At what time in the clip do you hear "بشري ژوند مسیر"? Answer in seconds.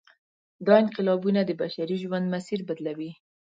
1.61-2.59